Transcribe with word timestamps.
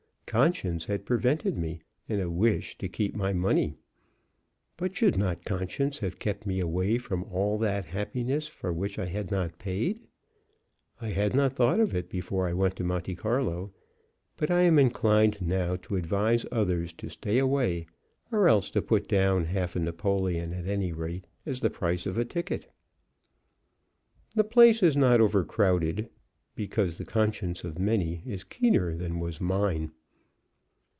Conscience 0.31 0.85
had 0.85 1.03
prevented 1.05 1.57
me, 1.57 1.81
and 2.07 2.21
a 2.21 2.29
wish 2.31 2.77
to 2.77 2.87
keep 2.87 3.13
my 3.13 3.33
money. 3.33 3.73
But 4.77 4.95
should 4.95 5.17
not 5.17 5.43
conscience 5.43 5.97
have 5.97 6.19
kept 6.19 6.45
me 6.45 6.61
away 6.61 6.97
from 6.99 7.25
all 7.25 7.57
that 7.57 7.87
happiness 7.87 8.47
for 8.47 8.71
which 8.71 8.97
I 8.97 9.07
had 9.07 9.29
not 9.29 9.59
paid? 9.59 10.07
I 11.01 11.09
had 11.09 11.35
not 11.35 11.57
thought 11.57 11.81
of 11.81 11.93
it 11.93 12.07
before 12.09 12.47
I 12.47 12.53
went 12.53 12.77
to 12.77 12.83
Monte 12.85 13.13
Carlo, 13.15 13.73
but 14.37 14.49
I 14.49 14.61
am 14.61 14.79
inclined 14.79 15.41
now 15.41 15.75
to 15.75 15.97
advise 15.97 16.45
others 16.49 16.93
to 16.93 17.09
stay 17.09 17.37
away, 17.37 17.87
or 18.31 18.47
else 18.47 18.71
to 18.71 18.81
put 18.81 19.09
down 19.09 19.43
half 19.43 19.75
a 19.75 19.79
napoleon, 19.81 20.53
at 20.53 20.65
any 20.65 20.93
rate, 20.93 21.27
as 21.45 21.59
the 21.59 21.69
price 21.69 22.05
of 22.05 22.17
a 22.17 22.23
ticket. 22.23 22.69
The 24.37 24.45
place 24.45 24.81
is 24.81 24.95
not 24.95 25.19
overcrowded, 25.19 26.09
because 26.55 26.97
the 26.97 27.03
conscience 27.03 27.65
of 27.65 27.77
many 27.77 28.23
is 28.25 28.45
keener 28.45 28.95
than 28.95 29.19
was 29.19 29.41
mine. 29.41 29.91